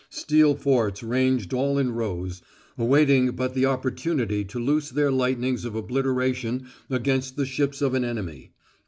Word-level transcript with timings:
Steel 0.09 0.55
forts 0.55 1.03
ranged 1.03 1.53
all 1.53 1.77
in 1.77 1.91
rows, 1.91 2.41
awaiting 2.75 3.33
but 3.33 3.53
the 3.53 3.67
opportunity 3.67 4.43
to 4.43 4.57
loose 4.57 4.89
their 4.89 5.11
lightnings 5.11 5.63
of 5.63 5.75
obliteration 5.75 6.65
against 6.89 7.35
the 7.35 7.45
ships 7.45 7.83
of 7.83 7.93
an 7.93 8.03
enemy. 8.03 8.51